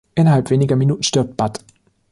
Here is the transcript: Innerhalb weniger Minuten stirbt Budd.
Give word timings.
Innerhalb 0.15 0.49
weniger 0.49 0.75
Minuten 0.75 1.03
stirbt 1.03 1.37
Budd. 1.37 1.59